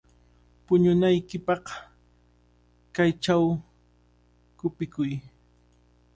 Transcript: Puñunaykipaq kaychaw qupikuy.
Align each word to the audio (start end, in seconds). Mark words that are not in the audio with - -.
Puñunaykipaq 0.65 1.65
kaychaw 2.95 3.43
qupikuy. 4.57 5.11